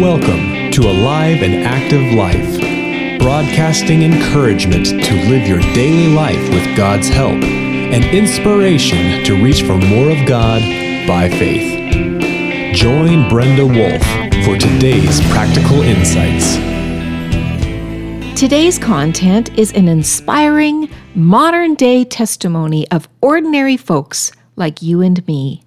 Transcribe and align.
Welcome 0.00 0.70
to 0.70 0.82
Alive 0.82 1.42
and 1.42 1.64
Active 1.64 2.14
Life, 2.14 3.18
broadcasting 3.18 4.04
encouragement 4.04 4.86
to 4.86 5.14
live 5.28 5.48
your 5.48 5.58
daily 5.74 6.14
life 6.14 6.40
with 6.50 6.76
God's 6.76 7.08
help 7.08 7.32
and 7.32 8.04
inspiration 8.04 9.24
to 9.24 9.42
reach 9.42 9.62
for 9.62 9.76
more 9.76 10.12
of 10.12 10.24
God 10.24 10.62
by 11.08 11.28
faith. 11.28 12.76
Join 12.76 13.28
Brenda 13.28 13.66
Wolf 13.66 14.02
for 14.44 14.56
today's 14.56 15.20
practical 15.32 15.82
insights. 15.82 16.54
Today's 18.38 18.78
content 18.78 19.58
is 19.58 19.72
an 19.72 19.88
inspiring, 19.88 20.88
modern 21.16 21.74
day 21.74 22.04
testimony 22.04 22.88
of 22.92 23.08
ordinary 23.20 23.76
folks 23.76 24.30
like 24.54 24.80
you 24.80 25.00
and 25.02 25.26
me. 25.26 25.64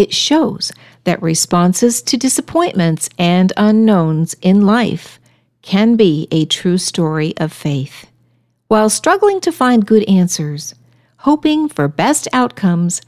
It 0.00 0.14
shows 0.14 0.72
that 1.04 1.20
responses 1.20 2.00
to 2.00 2.16
disappointments 2.16 3.10
and 3.18 3.52
unknowns 3.58 4.34
in 4.40 4.64
life 4.64 5.20
can 5.60 5.96
be 5.96 6.26
a 6.30 6.46
true 6.46 6.78
story 6.78 7.36
of 7.36 7.52
faith. 7.52 8.06
While 8.68 8.88
struggling 8.88 9.42
to 9.42 9.52
find 9.52 9.84
good 9.84 10.08
answers, 10.08 10.74
hoping 11.18 11.68
for 11.68 11.86
best 11.86 12.28
outcomes, 12.32 13.02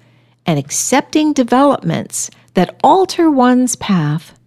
and 0.45 0.59
accepting 0.59 1.33
developments 1.33 2.31
that 2.53 2.79
alter 2.85 3.31
one's 3.31 3.75
path, 3.75 4.39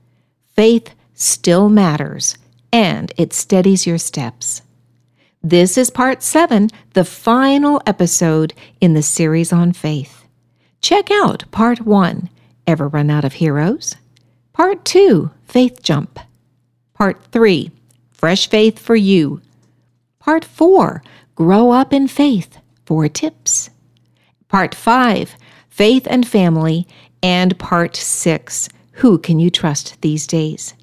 faith 0.54 0.93
still 1.16 1.68
matters 1.68 2.38
and 2.71 3.12
it 3.18 3.34
steadies 3.34 3.88
your 3.88 3.98
steps. 3.98 4.62
This 5.41 5.80
is 5.80 5.90
part 5.90 6.21
seven, 6.21 6.70
the 6.93 7.05
final 7.05 7.82
episode 7.88 8.54
in 8.80 8.93
the 8.93 9.02
series 9.02 9.52
on 9.52 9.73
faith. 9.73 10.27
Check 10.80 11.09
out 11.09 11.49
part 11.49 11.82
one 11.82 12.30
Ever 12.68 12.88
run 12.88 13.12
out 13.12 13.24
of 13.24 13.34
heroes? 13.34 13.96
Part 14.52 14.85
2 14.85 15.30
Faith 15.44 15.84
Jump. 15.84 16.20
Part 16.96 17.24
3 17.32 17.70
Fresh 18.12 18.49
Faith 18.49 18.80
for 18.80 18.96
You. 18.96 19.41
Part 20.18 20.44
4 20.44 21.04
Grow 21.35 21.70
Up 21.72 21.94
in 21.94 22.07
Faith. 22.07 22.57
Four 22.85 23.07
tips. 23.07 23.70
Part 24.48 24.74
5 24.74 25.35
Faith 25.70 26.07
and 26.10 26.27
Family. 26.27 26.88
And 27.22 27.57
Part 27.60 27.96
6 27.96 28.70
Who 28.94 29.20
Can 29.20 29.40
You 29.40 29.52
Trust 29.52 30.02
These 30.02 30.26
Days? 30.26 30.74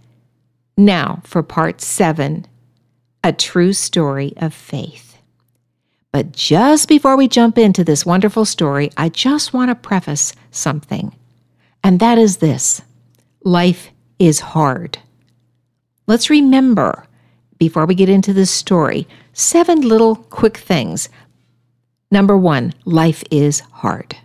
Now 0.76 1.20
for 1.24 1.42
Part 1.42 1.80
7 1.80 2.46
A 3.24 3.32
True 3.32 3.72
Story 3.72 4.34
of 4.36 4.54
Faith. 4.54 5.18
But 6.12 6.30
just 6.30 6.88
before 6.88 7.16
we 7.16 7.26
jump 7.26 7.58
into 7.58 7.82
this 7.82 8.06
wonderful 8.06 8.44
story, 8.44 8.90
I 8.96 9.08
just 9.08 9.52
want 9.52 9.70
to 9.70 9.74
preface 9.74 10.32
something 10.50 11.12
and 11.82 12.00
that 12.00 12.18
is 12.18 12.38
this 12.38 12.82
life 13.44 13.90
is 14.18 14.40
hard. 14.40 14.98
Let's 16.06 16.30
remember, 16.30 17.06
before 17.58 17.86
we 17.86 17.94
get 17.94 18.08
into 18.08 18.32
this 18.32 18.50
story, 18.50 19.06
seven 19.32 19.80
little 19.80 20.16
quick 20.16 20.56
things. 20.56 21.08
Number 22.10 22.36
one, 22.36 22.74
life 22.84 23.24
is 23.30 23.60
hard. 23.60 24.16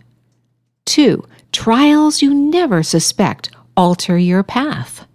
Two, 0.85 1.25
trials 1.51 2.21
you 2.21 2.33
never 2.33 2.83
suspect 2.83 3.49
alter 3.75 4.17
your 4.17 4.43
path. 4.43 5.05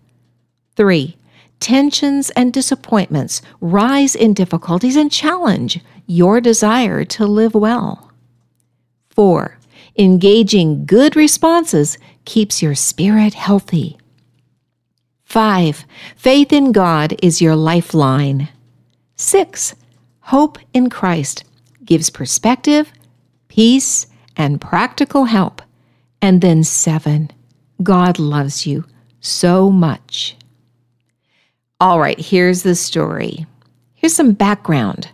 Three, 0.77 1.17
tensions 1.61 2.31
and 2.31 2.53
disappointments 2.53 3.43
rise 3.61 4.15
in 4.15 4.35
difficulties 4.35 4.97
and 4.97 5.11
challenge 5.11 5.81
your 6.07 6.41
desire 6.41 7.05
to 7.05 7.27
live 7.27 7.55
well. 7.55 8.11
Four, 9.11 9.59
engaging 9.97 10.87
good 10.87 11.17
responses 11.17 11.99
keeps 12.25 12.63
your 12.63 12.75
spirit 12.75 13.35
healthy. 13.35 13.99
5. 15.25 15.85
Faith 16.17 16.53
in 16.53 16.73
God 16.73 17.15
is 17.23 17.41
your 17.41 17.57
lifeline. 17.57 18.49
6. 19.17 19.75
Hope 20.21 20.59
in 20.73 20.91
Christ 20.91 21.45
gives 21.85 22.11
perspective, 22.11 22.93
peace, 23.49 24.07
and 24.37 24.61
practical 24.61 25.25
help. 25.25 25.63
And 26.21 26.41
then 26.41 26.65
7. 26.65 27.31
God 27.83 28.19
loves 28.19 28.67
you 28.67 28.85
so 29.21 29.71
much. 29.71 30.37
All 31.81 31.99
right, 31.99 32.19
here's 32.19 32.63
the 32.63 32.75
story. 32.75 33.47
Here's 33.95 34.15
some 34.15 34.33
background. 34.33 35.09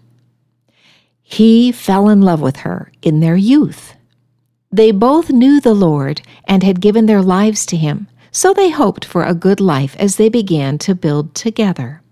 He 1.22 1.72
fell 1.72 2.08
in 2.08 2.22
love 2.22 2.40
with 2.40 2.56
her 2.56 2.90
in 3.02 3.20
their 3.20 3.36
youth. 3.36 3.94
They 4.70 4.90
both 4.90 5.30
knew 5.30 5.60
the 5.60 5.74
Lord 5.74 6.20
and 6.44 6.62
had 6.62 6.80
given 6.80 7.06
their 7.06 7.22
lives 7.22 7.64
to 7.66 7.76
Him, 7.76 8.06
so 8.30 8.52
they 8.52 8.70
hoped 8.70 9.04
for 9.04 9.24
a 9.24 9.34
good 9.34 9.60
life 9.60 9.96
as 9.98 10.16
they 10.16 10.28
began 10.28 10.78
to 10.78 10.94
build 10.94 11.34
together. 11.34 12.02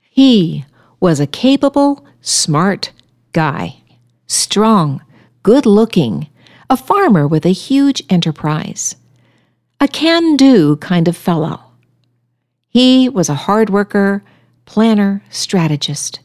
He 0.00 0.66
was 1.00 1.18
a 1.18 1.26
capable, 1.26 2.06
smart 2.20 2.92
guy, 3.32 3.76
strong, 4.26 5.02
good 5.42 5.66
looking, 5.66 6.28
a 6.68 6.76
farmer 6.76 7.26
with 7.26 7.46
a 7.46 7.50
huge 7.50 8.02
enterprise, 8.08 8.96
a 9.80 9.88
can 9.88 10.36
do 10.36 10.76
kind 10.76 11.08
of 11.08 11.16
fellow. 11.16 11.60
He 12.68 13.08
was 13.08 13.28
a 13.28 13.34
hard 13.34 13.70
worker, 13.70 14.22
planner, 14.64 15.22
strategist, 15.30 16.20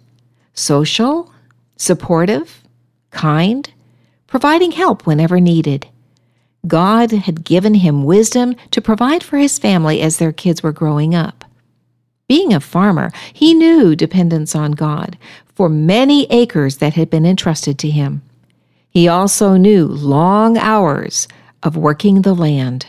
social, 0.54 1.32
supportive, 1.76 2.64
kind, 3.12 3.72
providing 4.28 4.72
help 4.72 5.06
whenever 5.06 5.40
needed. 5.40 5.88
God 6.68 7.12
had 7.12 7.44
given 7.44 7.76
him 7.76 8.04
wisdom 8.04 8.56
to 8.72 8.82
provide 8.82 9.24
for 9.24 9.38
his 9.38 9.58
family 9.58 10.02
as 10.02 10.18
their 10.18 10.34
kids 10.34 10.62
were 10.62 10.72
growing 10.72 11.16
up. 11.16 11.46
Being 12.28 12.54
a 12.54 12.60
farmer, 12.60 13.12
he 13.32 13.54
knew 13.54 13.96
dependence 13.96 14.54
on 14.54 14.74
God 14.74 15.18
for 15.56 15.70
many 15.70 16.30
acres 16.30 16.78
that 16.78 16.94
had 16.94 17.10
been 17.10 17.26
entrusted 17.26 17.80
to 17.80 17.90
him. 17.90 18.22
He 18.90 19.08
also 19.08 19.56
knew 19.56 19.86
long 19.86 20.58
hours 20.58 21.28
of 21.64 21.78
working 21.78 22.22
the 22.22 22.36
land. 22.36 22.88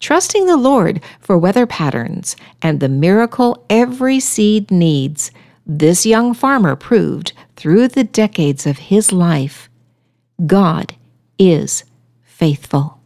Trusting 0.00 0.46
the 0.46 0.56
Lord 0.56 1.00
for 1.20 1.38
weather 1.38 1.66
patterns 1.66 2.36
and 2.60 2.80
the 2.80 2.88
miracle 2.88 3.64
every 3.70 4.20
seed 4.20 4.70
needs, 4.70 5.30
this 5.64 6.04
young 6.04 6.34
farmer 6.34 6.76
proved 6.76 7.32
through 7.54 7.88
the 7.88 8.04
decades 8.04 8.66
of 8.66 8.78
his 8.78 9.12
life 9.12 9.70
God 10.44 10.94
is 11.38 11.84
faithful. 12.22 13.00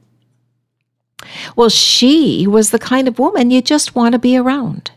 Well, 1.54 1.68
she 1.68 2.46
was 2.46 2.70
the 2.70 2.78
kind 2.78 3.06
of 3.06 3.18
woman 3.18 3.50
you 3.50 3.62
just 3.62 3.94
want 3.94 4.12
to 4.12 4.18
be 4.18 4.36
around. 4.36 4.90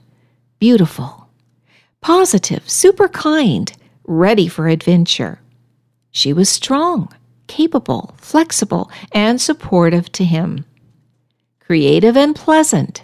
Beautiful, 0.59 1.27
positive, 2.01 2.67
super 2.69 3.07
kind, 3.07 3.71
ready 4.05 4.47
for 4.47 4.67
adventure. 4.67 5.39
She 6.11 6.33
was 6.33 6.49
strong, 6.49 7.13
capable, 7.47 8.15
flexible, 8.17 8.89
and 9.11 9.39
supportive 9.39 10.11
to 10.13 10.23
him. 10.23 10.65
Creative 11.59 12.15
and 12.17 12.35
pleasant. 12.35 13.03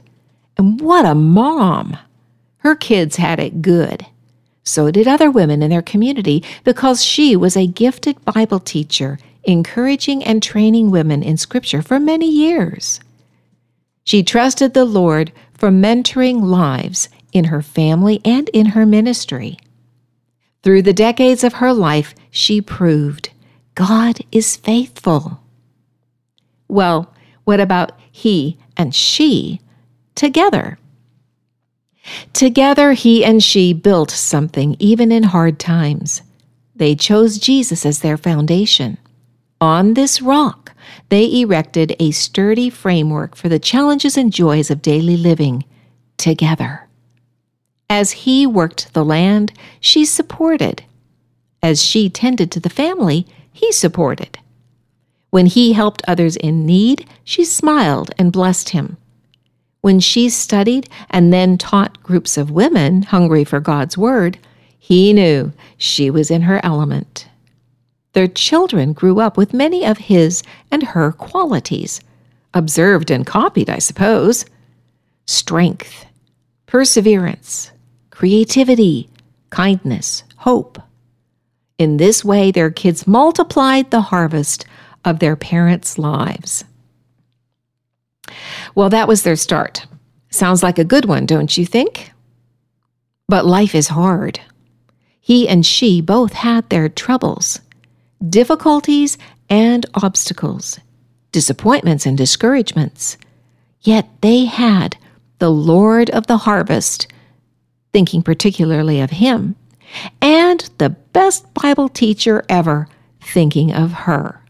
And 0.57 0.79
what 0.81 1.05
a 1.05 1.15
mom! 1.15 1.97
Her 2.57 2.75
kids 2.75 3.15
had 3.15 3.39
it 3.39 3.61
good. 3.61 4.05
So 4.69 4.91
did 4.91 5.07
other 5.07 5.31
women 5.31 5.63
in 5.63 5.71
their 5.71 5.81
community 5.81 6.43
because 6.63 7.03
she 7.03 7.35
was 7.35 7.57
a 7.57 7.65
gifted 7.65 8.23
Bible 8.23 8.59
teacher, 8.59 9.17
encouraging 9.43 10.23
and 10.23 10.43
training 10.43 10.91
women 10.91 11.23
in 11.23 11.37
Scripture 11.37 11.81
for 11.81 11.99
many 11.99 12.29
years. 12.29 12.99
She 14.03 14.21
trusted 14.21 14.75
the 14.75 14.85
Lord 14.85 15.31
for 15.55 15.71
mentoring 15.71 16.43
lives 16.43 17.09
in 17.33 17.45
her 17.45 17.63
family 17.63 18.21
and 18.23 18.47
in 18.49 18.67
her 18.67 18.85
ministry. 18.85 19.57
Through 20.61 20.83
the 20.83 20.93
decades 20.93 21.43
of 21.43 21.53
her 21.53 21.73
life, 21.73 22.13
she 22.29 22.61
proved 22.61 23.31
God 23.73 24.19
is 24.31 24.55
faithful. 24.55 25.41
Well, 26.67 27.11
what 27.43 27.59
about 27.59 27.93
he 28.11 28.59
and 28.77 28.93
she 28.93 29.61
together? 30.13 30.78
Together, 32.33 32.93
he 32.93 33.23
and 33.23 33.43
she 33.43 33.73
built 33.73 34.11
something 34.11 34.75
even 34.79 35.11
in 35.11 35.23
hard 35.23 35.59
times. 35.59 36.21
They 36.75 36.95
chose 36.95 37.37
Jesus 37.37 37.85
as 37.85 37.99
their 37.99 38.17
foundation. 38.17 38.97
On 39.61 39.93
this 39.93 40.21
rock, 40.21 40.73
they 41.09 41.41
erected 41.41 41.95
a 41.99 42.11
sturdy 42.11 42.69
framework 42.69 43.35
for 43.35 43.49
the 43.49 43.59
challenges 43.59 44.17
and 44.17 44.31
joys 44.31 44.71
of 44.71 44.81
daily 44.81 45.17
living 45.17 45.65
together. 46.17 46.87
As 47.89 48.11
he 48.11 48.45
worked 48.45 48.93
the 48.93 49.03
land, 49.03 49.51
she 49.79 50.05
supported. 50.05 50.83
As 51.61 51.83
she 51.83 52.09
tended 52.09 52.51
to 52.51 52.59
the 52.59 52.69
family, 52.69 53.25
he 53.51 53.71
supported. 53.71 54.37
When 55.31 55.47
he 55.47 55.73
helped 55.73 56.03
others 56.07 56.35
in 56.37 56.65
need, 56.65 57.07
she 57.23 57.43
smiled 57.43 58.11
and 58.17 58.31
blessed 58.31 58.69
him. 58.69 58.97
When 59.81 59.99
she 59.99 60.29
studied 60.29 60.89
and 61.09 61.31
then 61.31 61.57
taught 61.57 62.03
groups 62.03 62.37
of 62.37 62.51
women 62.51 63.03
hungry 63.03 63.43
for 63.43 63.59
God's 63.59 63.97
Word, 63.97 64.37
he 64.77 65.13
knew 65.13 65.53
she 65.77 66.09
was 66.09 66.29
in 66.29 66.41
her 66.41 66.59
element. 66.65 67.27
Their 68.13 68.27
children 68.27 68.93
grew 68.93 69.19
up 69.19 69.37
with 69.37 69.53
many 69.53 69.85
of 69.85 69.97
his 69.97 70.43
and 70.71 70.83
her 70.83 71.11
qualities, 71.11 72.01
observed 72.53 73.11
and 73.11 73.25
copied, 73.25 73.69
I 73.69 73.79
suppose 73.79 74.45
strength, 75.27 76.05
perseverance, 76.65 77.71
creativity, 78.09 79.09
kindness, 79.51 80.23
hope. 80.37 80.81
In 81.77 81.97
this 81.97 82.25
way, 82.25 82.51
their 82.51 82.71
kids 82.71 83.07
multiplied 83.07 83.91
the 83.91 84.01
harvest 84.01 84.65
of 85.05 85.19
their 85.19 85.35
parents' 85.35 85.97
lives. 85.97 86.65
Well, 88.75 88.89
that 88.89 89.07
was 89.07 89.23
their 89.23 89.35
start. 89.35 89.85
Sounds 90.29 90.61
like 90.61 90.77
a 90.77 90.83
good 90.83 91.05
one, 91.05 91.25
don't 91.25 91.57
you 91.57 91.65
think? 91.65 92.11
But 93.27 93.45
life 93.45 93.75
is 93.75 93.89
hard. 93.89 94.39
He 95.19 95.47
and 95.47 95.65
she 95.65 96.01
both 96.01 96.33
had 96.33 96.69
their 96.69 96.89
troubles, 96.89 97.59
difficulties, 98.27 99.17
and 99.49 99.85
obstacles, 99.95 100.79
disappointments 101.31 102.05
and 102.05 102.17
discouragements. 102.17 103.17
Yet 103.81 104.07
they 104.21 104.45
had 104.45 104.97
the 105.39 105.51
Lord 105.51 106.09
of 106.09 106.27
the 106.27 106.37
harvest, 106.37 107.07
thinking 107.93 108.21
particularly 108.21 108.99
of 108.99 109.09
him, 109.11 109.55
and 110.21 110.69
the 110.77 110.89
best 110.89 111.51
Bible 111.53 111.89
teacher 111.89 112.43
ever, 112.49 112.87
thinking 113.21 113.73
of 113.73 113.91
her. 113.91 114.41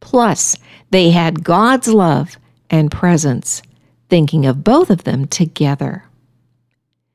Plus, 0.00 0.56
they 0.90 1.10
had 1.10 1.44
God's 1.44 1.88
love 1.88 2.36
and 2.70 2.90
presence, 2.90 3.62
thinking 4.08 4.46
of 4.46 4.64
both 4.64 4.90
of 4.90 5.04
them 5.04 5.26
together. 5.26 6.04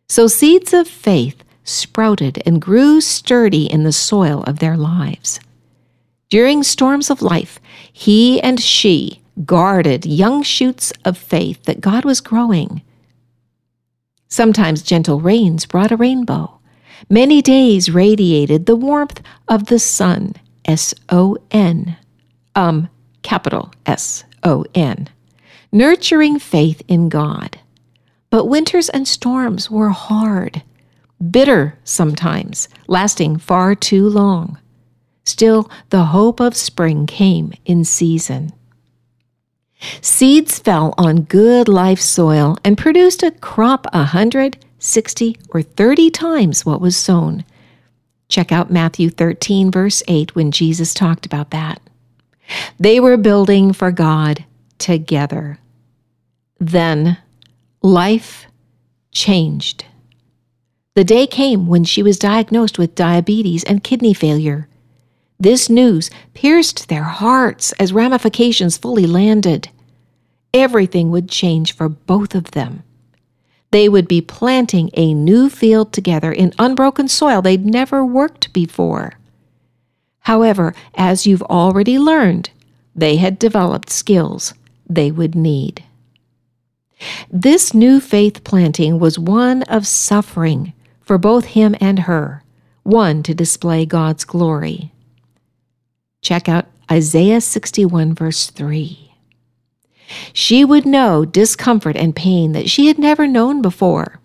So 0.08 0.28
seeds 0.28 0.74
of 0.74 0.88
faith 0.88 1.44
sprouted 1.64 2.42
and 2.46 2.62
grew 2.62 3.02
sturdy 3.02 3.66
in 3.66 3.84
the 3.84 3.92
soil 3.92 4.44
of 4.44 4.60
their 4.60 4.78
lives. 4.78 5.40
During 6.30 6.64
storms 6.64 7.10
of 7.10 7.22
life, 7.22 7.60
he 7.92 8.42
and 8.42 8.60
she 8.60 9.22
guarded 9.46 10.06
young 10.06 10.44
shoots 10.44 10.92
of 11.06 11.18
faith 11.18 11.64
that 11.64 11.82
God 11.82 12.06
was 12.06 12.22
growing. 12.22 12.82
Sometimes 14.28 14.82
gentle 14.82 15.20
rains 15.20 15.66
brought 15.66 15.92
a 15.92 15.98
rainbow. 15.98 16.60
Many 17.10 17.42
days 17.42 17.90
radiated 17.90 18.66
the 18.66 18.76
warmth 18.76 19.22
of 19.48 19.68
the 19.68 19.80
sun, 19.80 20.34
S 20.66 20.94
O 21.10 21.38
N, 21.52 21.98
um, 22.56 22.90
capital 23.22 23.72
S 23.86 24.24
O 24.44 24.66
N, 24.74 25.10
nurturing 25.74 26.40
faith 26.40 26.82
in 26.88 27.10
God. 27.10 27.60
But 28.30 28.46
winters 28.46 28.90
and 28.90 29.08
storms 29.08 29.70
were 29.70 29.90
hard, 29.90 30.62
bitter 31.32 31.78
sometimes, 31.84 32.70
lasting 32.88 33.38
far 33.40 33.76
too 33.76 34.08
long. 34.08 34.60
Still, 35.26 35.70
the 35.90 36.06
hope 36.06 36.40
of 36.40 36.56
spring 36.56 37.08
came 37.08 37.54
in 37.66 37.84
season. 37.84 38.54
Seeds 40.00 40.60
fell 40.60 40.94
on 40.98 41.24
good 41.24 41.68
life 41.68 42.00
soil 42.00 42.58
and 42.64 42.78
produced 42.78 43.24
a 43.24 43.32
crop 43.32 43.88
a 43.92 44.04
hundred, 44.04 44.58
sixty, 44.80 45.38
or 45.50 45.62
thirty 45.62 46.10
times 46.10 46.66
what 46.66 46.82
was 46.82 46.96
sown. 46.96 47.44
Check 48.30 48.52
out 48.52 48.72
Matthew 48.72 49.10
13, 49.10 49.70
verse 49.70 50.02
8, 50.08 50.36
when 50.36 50.52
Jesus 50.52 50.94
talked 50.94 51.26
about 51.26 51.52
that. 51.52 51.82
They 52.80 53.00
were 53.00 53.18
building 53.18 53.74
for 53.74 53.92
God 53.92 54.46
together. 54.78 55.60
Then 56.60 57.18
life 57.82 58.48
changed. 59.12 59.86
The 60.96 61.04
day 61.04 61.26
came 61.26 61.68
when 61.68 61.84
she 61.84 62.04
was 62.04 62.20
diagnosed 62.20 62.78
with 62.78 62.96
diabetes 62.96 63.64
and 63.64 63.84
kidney 63.84 64.14
failure. 64.14 64.68
This 65.40 65.70
news 65.70 66.10
pierced 66.34 66.88
their 66.88 67.04
hearts 67.04 67.72
as 67.74 67.92
ramifications 67.92 68.78
fully 68.78 69.08
landed. 69.08 69.70
Everything 70.54 71.10
would 71.10 71.30
change 71.30 71.74
for 71.74 71.90
both 71.90 72.36
of 72.36 72.52
them. 72.52 72.84
They 73.72 73.90
would 73.90 74.08
be 74.08 74.22
planting 74.22 74.92
a 74.94 75.16
new 75.16 75.50
field 75.50 75.92
together 75.92 76.32
in 76.32 76.54
unbroken 76.60 77.08
soil 77.08 77.42
they'd 77.42 77.66
never 77.66 78.06
worked 78.06 78.54
before. 78.54 79.14
However, 80.20 80.76
as 80.94 81.26
you've 81.26 81.42
already 81.44 81.98
learned, 81.98 82.52
they 82.96 83.16
had 83.16 83.40
developed 83.40 83.90
skills 83.90 84.54
they 84.88 85.10
would 85.10 85.34
need. 85.34 85.84
This 87.30 87.74
new 87.74 88.00
faith 88.00 88.44
planting 88.44 89.00
was 89.00 89.20
one 89.20 89.64
of 89.64 89.88
suffering 89.88 90.74
for 91.02 91.18
both 91.18 91.46
him 91.46 91.76
and 91.80 92.00
her, 92.00 92.44
one 92.84 93.24
to 93.24 93.34
display 93.34 93.86
God's 93.86 94.26
glory. 94.26 94.92
Check 96.22 96.48
out 96.48 96.68
Isaiah 96.90 97.42
61, 97.42 98.14
verse 98.14 98.50
3. 98.50 99.14
She 100.32 100.64
would 100.64 100.86
know 100.86 101.26
discomfort 101.26 101.96
and 101.96 102.16
pain 102.16 102.52
that 102.52 102.70
she 102.70 102.88
had 102.88 103.00
never 103.00 103.28
known 103.28 103.62
before. 103.62 104.20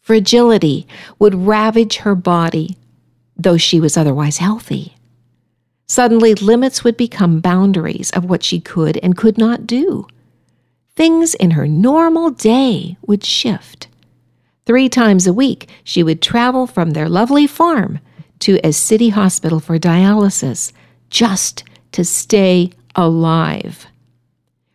Fragility 0.00 0.86
would 1.18 1.34
ravage 1.34 1.98
her 1.98 2.14
body, 2.14 2.76
though 3.36 3.56
she 3.56 3.80
was 3.80 3.96
otherwise 3.96 4.38
healthy. 4.38 4.96
Suddenly, 5.86 6.34
limits 6.34 6.82
would 6.84 6.96
become 6.96 7.40
boundaries 7.40 8.10
of 8.10 8.24
what 8.24 8.42
she 8.42 8.60
could 8.60 8.96
and 8.98 9.16
could 9.16 9.36
not 9.36 9.66
do. 9.66 10.06
Things 10.94 11.34
in 11.34 11.52
her 11.52 11.66
normal 11.66 12.30
day 12.30 12.96
would 13.06 13.24
shift. 13.24 13.88
Three 14.66 14.88
times 14.88 15.26
a 15.26 15.32
week, 15.32 15.68
she 15.82 16.02
would 16.02 16.22
travel 16.22 16.66
from 16.66 16.90
their 16.90 17.08
lovely 17.08 17.46
farm 17.46 18.00
to 18.40 18.58
a 18.62 18.72
city 18.72 19.08
hospital 19.08 19.58
for 19.58 19.78
dialysis 19.78 20.72
just 21.10 21.64
to 21.92 22.04
stay 22.04 22.70
alive. 22.94 23.86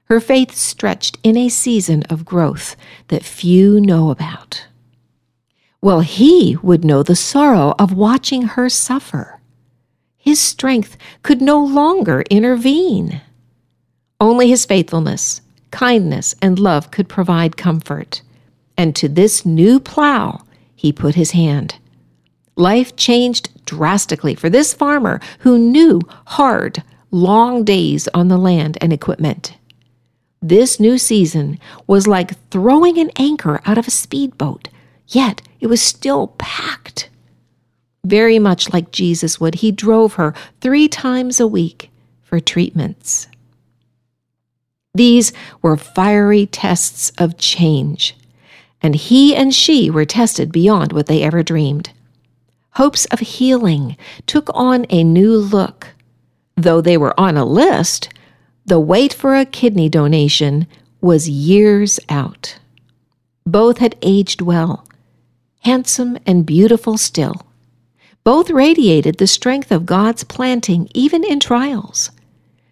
Her 0.05 0.19
faith 0.19 0.55
stretched 0.55 1.17
in 1.21 1.37
a 1.37 1.49
season 1.49 2.03
of 2.03 2.25
growth 2.25 2.75
that 3.09 3.23
few 3.23 3.79
know 3.79 4.09
about. 4.09 4.67
Well, 5.81 5.99
he 5.99 6.57
would 6.63 6.83
know 6.83 7.03
the 7.03 7.15
sorrow 7.15 7.75
of 7.77 7.93
watching 7.93 8.43
her 8.43 8.69
suffer. 8.69 9.39
His 10.17 10.39
strength 10.39 10.97
could 11.23 11.41
no 11.41 11.63
longer 11.63 12.23
intervene. 12.29 13.21
Only 14.19 14.49
his 14.49 14.65
faithfulness, 14.65 15.41
kindness, 15.77 16.33
and 16.41 16.57
love 16.57 16.89
could 16.89 17.07
provide 17.07 17.56
comfort. 17.56 18.24
And 18.77 18.95
to 18.95 19.07
this 19.07 19.45
new 19.45 19.79
plow, 19.79 20.41
he 20.75 20.91
put 20.91 21.13
his 21.13 21.31
hand. 21.31 21.75
Life 22.56 22.95
changed 22.95 23.63
drastically 23.65 24.33
for 24.33 24.50
this 24.50 24.74
farmer 24.74 25.19
who 25.39 25.59
knew 25.59 26.01
hard, 26.25 26.81
long 27.12 27.63
days 27.63 28.07
on 28.15 28.27
the 28.27 28.39
land 28.39 28.79
and 28.81 28.91
equipment. 28.91 29.56
This 30.41 30.79
new 30.79 30.98
season 30.98 31.60
was 31.86 32.07
like 32.07 32.50
throwing 32.50 32.98
an 32.98 33.12
anchor 33.19 33.62
out 33.63 33.77
of 33.77 33.88
a 33.88 33.91
speedboat, 33.91 34.69
yet 35.07 35.43
it 35.60 35.67
was 35.67 35.81
still 35.81 36.29
packed. 36.39 37.10
Very 38.03 38.39
much 38.39 38.74
like 38.74 38.91
Jesus 38.91 39.39
would, 39.39 39.55
he 39.55 39.72
drove 39.72 40.13
her 40.13 40.34
three 40.60 40.88
times 40.88 41.39
a 41.39 41.46
week 41.46 41.91
for 42.24 42.39
treatments. 42.39 43.27
These 44.98 45.32
were 45.62 45.77
fiery 45.77 46.46
tests 46.46 47.12
of 47.18 47.38
change, 47.38 48.16
and 48.82 48.96
he 48.96 49.36
and 49.36 49.54
she 49.54 49.89
were 49.89 50.06
tested 50.06 50.51
beyond 50.51 50.92
what 50.92 51.08
they 51.08 51.24
ever 51.24 51.44
dreamed 51.44 51.92
hopes 52.77 53.06
of 53.06 53.20
healing 53.20 53.98
took 54.27 54.50
on 54.54 54.86
a 54.92 55.04
new 55.04 55.36
look. 55.36 55.88
Though 56.56 56.80
they 56.80 56.96
were 56.96 57.20
on 57.20 57.36
a 57.36 57.44
list, 57.44 58.10
the 58.68 58.80
wait 58.80 59.13
for 59.13 59.36
a 59.36 59.46
kidney 59.46 59.89
donation 59.89 60.68
was 61.01 61.27
years 61.27 62.00
out. 62.08 62.60
Both 63.48 63.80
had 63.80 63.96
aged 64.04 64.42
well, 64.42 64.88
handsome 65.62 66.20
and 66.27 66.46
beautiful 66.46 66.98
still. 67.00 67.48
Both 68.24 68.51
radiated 68.51 69.18
the 69.18 69.25
strength 69.25 69.72
of 69.72 69.88
God's 69.88 70.24
planting 70.24 70.88
even 70.94 71.24
in 71.24 71.39
trials. 71.39 72.12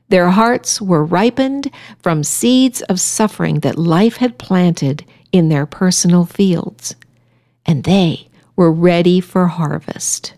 Their 0.09 0.29
hearts 0.29 0.81
were 0.81 1.03
ripened 1.03 1.71
from 2.01 2.23
seeds 2.23 2.81
of 2.83 2.99
suffering 2.99 3.61
that 3.61 3.77
life 3.77 4.17
had 4.17 4.37
planted 4.37 5.05
in 5.31 5.49
their 5.49 5.65
personal 5.65 6.25
fields, 6.25 6.95
and 7.65 7.83
they 7.83 8.27
were 8.55 8.71
ready 8.71 9.19
for 9.19 9.47
harvest. 9.47 10.33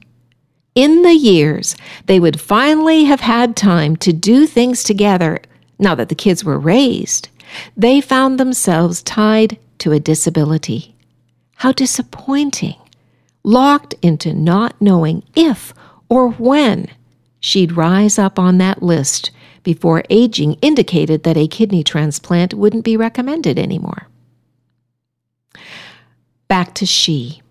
In 0.74 1.01
the 1.01 1.15
years, 1.15 1.75
they 2.05 2.19
would 2.19 2.39
finally 2.39 3.05
have 3.05 3.21
had 3.21 3.55
time 3.55 3.95
to 3.97 4.13
do 4.13 4.45
things 4.45 4.83
together 4.83 5.39
now 5.79 5.95
that 5.95 6.09
the 6.09 6.15
kids 6.15 6.43
were 6.43 6.59
raised. 6.59 7.29
They 7.75 8.00
found 8.00 8.39
themselves 8.39 9.03
tied 9.03 9.57
to 9.79 9.91
a 9.91 10.00
disability. 10.00 10.95
How 11.57 11.71
disappointing! 11.71 12.75
Locked 13.43 13.95
into 14.01 14.33
not 14.33 14.79
knowing 14.81 15.24
if 15.36 15.74
or 16.09 16.29
when 16.29 16.88
she'd 17.39 17.77
rise 17.77 18.19
up 18.19 18.38
on 18.38 18.57
that 18.57 18.83
list 18.83 19.31
before 19.67 20.01
aging 20.09 20.53
indicated 20.62 21.24
that 21.24 21.36
a 21.36 21.45
kidney 21.45 21.83
transplant 21.83 22.53
wouldn't 22.53 22.86
be 22.86 22.95
recommended 22.95 23.59
anymore. 23.59 24.07
Back 26.47 26.74
to 26.75 26.86
she. 26.86 27.41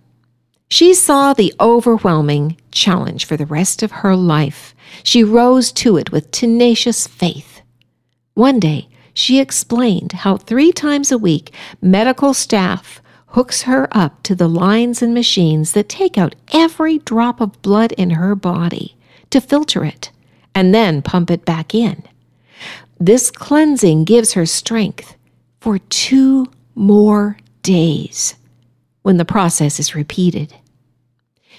She 0.70 0.94
saw 0.94 1.34
the 1.34 1.52
overwhelming 1.60 2.56
challenge 2.70 3.26
for 3.26 3.36
the 3.36 3.44
rest 3.44 3.82
of 3.82 4.00
her 4.00 4.16
life. 4.16 4.74
She 5.02 5.22
rose 5.22 5.70
to 5.72 5.98
it 5.98 6.10
with 6.10 6.30
tenacious 6.30 7.06
faith. 7.06 7.60
One 8.32 8.60
day, 8.60 8.88
she 9.12 9.38
explained 9.38 10.12
how 10.12 10.38
three 10.38 10.72
times 10.72 11.12
a 11.12 11.18
week 11.18 11.52
medical 11.82 12.32
staff 12.32 13.02
hooks 13.26 13.64
her 13.64 13.88
up 13.92 14.22
to 14.22 14.34
the 14.34 14.48
lines 14.48 15.02
and 15.02 15.12
machines 15.12 15.72
that 15.72 15.90
take 15.90 16.16
out 16.16 16.34
every 16.54 16.96
drop 16.96 17.42
of 17.42 17.60
blood 17.60 17.92
in 17.92 18.08
her 18.12 18.34
body 18.34 18.96
to 19.28 19.38
filter 19.38 19.84
it 19.84 20.10
and 20.56 20.74
then 20.74 21.02
pump 21.02 21.30
it 21.30 21.44
back 21.44 21.74
in. 21.74 22.02
This 22.98 23.30
cleansing 23.30 24.04
gives 24.04 24.32
her 24.32 24.46
strength 24.46 25.14
for 25.60 25.78
two 25.78 26.46
more 26.74 27.36
days 27.62 28.36
when 29.02 29.18
the 29.18 29.24
process 29.24 29.78
is 29.78 29.94
repeated. 29.94 30.54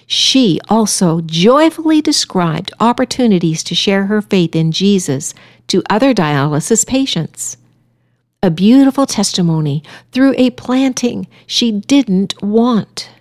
She 0.07 0.59
also 0.67 1.21
joyfully 1.21 2.01
described 2.01 2.73
opportunities 2.79 3.63
to 3.65 3.75
share 3.75 4.05
her 4.05 4.21
faith 4.21 4.55
in 4.55 4.71
Jesus 4.71 5.33
to 5.67 5.83
other 5.89 6.13
dialysis 6.13 6.87
patients. 6.87 7.57
A 8.41 8.49
beautiful 8.49 9.05
testimony 9.05 9.83
through 10.11 10.33
a 10.37 10.51
planting 10.51 11.27
she 11.45 11.71
didn't 11.71 12.41
want. 12.41 13.11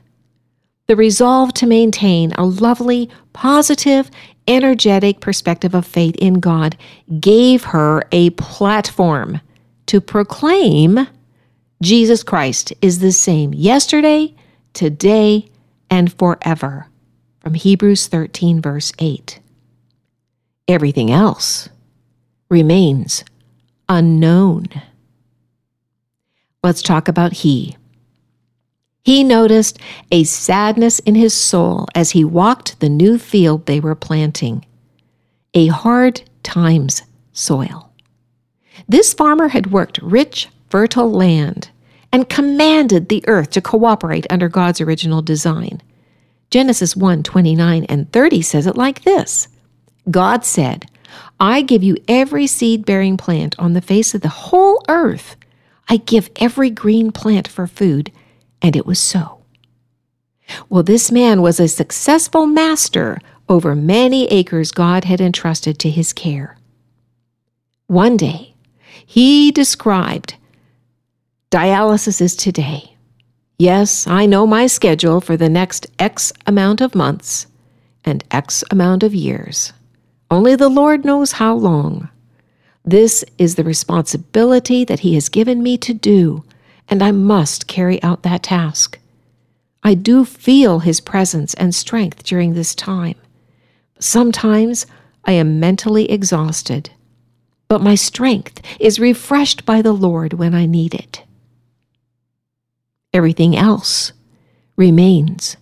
The 0.87 0.97
resolve 0.97 1.53
to 1.55 1.67
maintain 1.67 2.33
a 2.33 2.45
lovely, 2.45 3.11
positive, 3.33 4.11
energetic 4.49 5.21
perspective 5.21 5.75
of 5.75 5.87
faith 5.87 6.15
in 6.17 6.35
God 6.35 6.77
gave 7.21 7.65
her 7.65 8.05
a 8.13 8.31
platform 8.31 9.41
to 9.87 10.01
proclaim 10.01 11.07
Jesus 11.83 12.23
Christ 12.23 12.73
is 12.81 13.01
the 13.01 13.13
same 13.13 13.53
yesterday, 13.53 14.35
today, 14.73 15.49
and 15.91 16.13
forever. 16.13 16.89
From 17.41 17.55
Hebrews 17.55 18.07
13, 18.07 18.61
verse 18.61 18.93
8. 18.99 19.41
Everything 20.69 21.11
else 21.11 21.69
remains 22.49 23.25
unknown. 23.89 24.67
Let's 26.63 26.83
talk 26.83 27.07
about 27.09 27.33
He. 27.33 27.77
He 29.07 29.23
noticed 29.23 29.79
a 30.11 30.25
sadness 30.25 30.99
in 30.99 31.15
his 31.15 31.33
soul 31.33 31.87
as 31.95 32.11
he 32.11 32.25
walked 32.25 32.81
the 32.81 32.89
new 32.89 33.19
field 33.19 33.67
they 33.67 33.79
were 33.79 33.95
planting, 33.95 34.67
a 35.55 35.69
hard 35.69 36.23
times 36.43 37.03
soil. 37.33 37.93
This 38.89 39.15
farmer 39.15 39.47
had 39.47 39.71
worked 39.71 39.99
rich, 40.03 40.49
fertile 40.69 41.09
land 41.09 41.71
and 42.13 42.29
commanded 42.29 43.09
the 43.09 43.23
earth 43.29 43.51
to 43.51 43.61
cooperate 43.61 44.27
under 44.29 44.49
God's 44.49 44.81
original 44.81 45.23
design. 45.23 45.81
Genesis 46.51 46.97
1 46.97 47.23
29 47.23 47.85
and 47.85 48.13
30 48.13 48.43
says 48.43 48.67
it 48.67 48.77
like 48.77 49.05
this 49.05 49.47
God 50.11 50.45
said, 50.45 50.85
I 51.39 51.63
give 51.63 51.85
you 51.85 51.97
every 52.09 52.49
seed 52.49 52.85
bearing 52.85 53.17
plant 53.17 53.55
on 53.57 53.73
the 53.73 53.81
face 53.81 54.17
of 54.17 54.23
the 54.23 54.29
whole 54.29 54.83
earth. 54.89 55.37
I 55.89 55.99
give 55.99 56.29
every 56.41 56.71
green 56.71 57.13
plant 57.13 57.47
for 57.47 57.69
food 57.69 58.11
and 58.63 58.77
it 58.77 58.87
was 58.87 58.99
so. 58.99 59.43
Well, 60.69 60.83
this 60.83 61.11
man 61.11 61.43
was 61.43 61.59
a 61.59 61.69
successful 61.69 62.47
master 62.47 63.19
over 63.49 63.75
many 63.75 64.27
acres 64.27 64.73
God 64.73 65.05
had 65.05 65.21
entrusted 65.21 65.79
to 65.81 65.91
his 65.91 66.13
care. 66.13 66.57
One 67.87 68.17
day, 68.17 68.55
he 69.05 69.53
described 69.53 70.35
dialysis 71.51 72.21
is 72.21 72.35
today. 72.35 72.97
Yes, 73.59 74.07
I 74.07 74.27
know 74.27 74.47
my 74.47 74.67
schedule 74.67 75.21
for 75.21 75.37
the 75.37 75.49
next 75.49 75.87
X 75.99 76.33
amount 76.47 76.81
of 76.81 76.95
months 76.95 77.47
and 78.05 78.25
X 78.31 78.63
amount 78.71 79.03
of 79.03 79.15
years. 79.15 79.73
Only 80.31 80.57
the 80.57 80.69
Lord 80.69 81.05
knows 81.05 81.33
how 81.33 81.55
long. 81.55 82.09
This 82.85 83.25
is 83.39 83.55
the 83.55 83.65
responsibility 83.65 84.85
that 84.85 85.01
He 85.01 85.15
has 85.15 85.29
given 85.29 85.63
me 85.63 85.79
to 85.79 85.95
do 85.95 86.45
and 86.89 87.03
I 87.03 87.11
must 87.11 87.67
carry 87.67 88.03
out 88.03 88.23
that 88.23 88.43
task. 88.43 88.99
I 89.83 89.95
do 89.95 90.25
feel 90.25 90.81
His 90.81 91.01
presence 91.01 91.55
and 91.55 91.75
strength 91.75 92.23
during 92.25 92.55
this 92.55 92.75
time. 92.75 93.17
Sometimes 93.99 94.87
I 95.25 95.33
am 95.33 95.61
mentally 95.61 96.11
exhausted, 96.11 96.91
but 97.69 97.81
my 97.81 97.95
strength 97.95 98.61
is 98.79 99.01
refreshed 99.01 99.65
by 99.65 99.83
the 99.83 99.93
Lord 99.93 100.35
when 100.35 100.55
I 100.55 100.67
need 100.67 100.95
it. 100.95 101.23
Everything 103.13 103.57
else 103.57 104.13
remains 104.77 105.57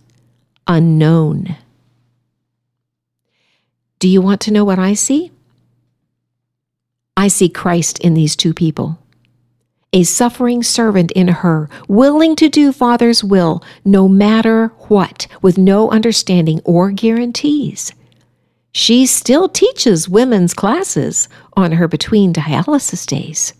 unknown. 0.67 1.55
Do 3.99 4.07
you 4.07 4.21
want 4.21 4.41
to 4.41 4.51
know 4.51 4.65
what 4.65 4.79
I 4.79 4.93
see? 4.93 5.31
I 7.17 7.29
see 7.29 7.47
Christ 7.47 7.99
in 7.99 8.13
these 8.13 8.35
two 8.35 8.53
people 8.53 8.99
a 9.95 10.03
suffering 10.03 10.61
servant 10.61 11.09
in 11.13 11.29
her, 11.29 11.69
willing 11.87 12.35
to 12.35 12.49
do 12.49 12.73
Father's 12.73 13.23
will 13.23 13.63
no 13.85 14.09
matter 14.09 14.67
what, 14.89 15.25
with 15.41 15.57
no 15.57 15.89
understanding 15.89 16.59
or 16.65 16.91
guarantees. 16.91 17.93
She 18.73 19.05
still 19.05 19.47
teaches 19.47 20.09
women's 20.09 20.53
classes 20.53 21.29
on 21.53 21.71
her 21.71 21.87
between 21.87 22.33
dialysis 22.33 23.07
days. 23.07 23.53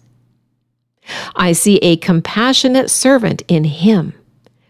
I 1.38 1.54
see 1.54 1.78
a 1.78 1.96
compassionate 1.96 2.92
servant 2.92 3.42
in 3.48 3.64
him, 3.64 4.14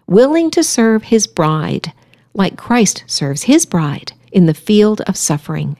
willing 0.06 0.52
to 0.52 0.64
serve 0.64 1.06
his 1.06 1.26
bride, 1.26 1.92
like 2.36 2.58
Christ 2.58 3.06
serves 3.08 3.44
his 3.44 3.66
bride 3.66 4.14
in 4.32 4.46
the 4.46 4.54
field 4.54 5.02
of 5.08 5.18
suffering. 5.18 5.78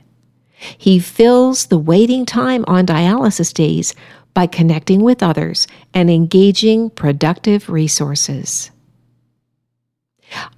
He 0.56 0.98
fills 0.98 1.68
the 1.68 1.78
waiting 1.78 2.26
time 2.26 2.66
on 2.68 2.88
dialysis 2.88 3.54
days 3.54 3.94
by 4.36 4.46
connecting 4.46 5.02
with 5.02 5.24
others 5.24 5.66
and 5.96 6.12
engaging 6.12 6.92
productive 6.92 7.70
resources. 7.70 8.70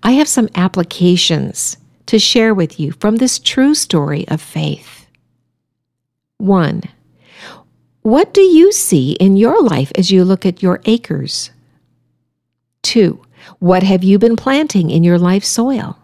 I 0.03 0.11
have 0.13 0.27
some 0.27 0.49
applications 0.55 1.77
to 2.07 2.19
share 2.19 2.53
with 2.53 2.79
you 2.79 2.91
from 2.93 3.17
this 3.17 3.39
true 3.39 3.75
story 3.75 4.27
of 4.27 4.41
faith. 4.41 5.07
1. 6.39 6.83
What 8.01 8.33
do 8.33 8.41
you 8.41 8.71
see 8.71 9.13
in 9.13 9.37
your 9.37 9.61
life 9.61 9.91
as 9.95 10.11
you 10.11 10.25
look 10.25 10.45
at 10.45 10.63
your 10.63 10.81
acres? 10.85 11.51
2. 12.83 13.21
What 13.59 13.83
have 13.83 14.03
you 14.03 14.17
been 14.17 14.35
planting 14.35 14.89
in 14.89 15.03
your 15.03 15.19
life 15.19 15.43
soil? 15.43 15.99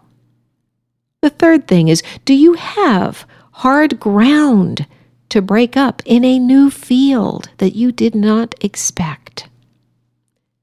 The 1.22 1.30
third 1.30 1.66
thing 1.66 1.88
is 1.88 2.02
do 2.24 2.34
you 2.34 2.54
have 2.54 3.26
hard 3.52 3.98
ground 3.98 4.86
to 5.34 5.42
break 5.42 5.76
up 5.76 6.00
in 6.04 6.24
a 6.24 6.38
new 6.38 6.70
field 6.70 7.50
that 7.58 7.74
you 7.74 7.90
did 7.90 8.14
not 8.14 8.54
expect. 8.60 9.48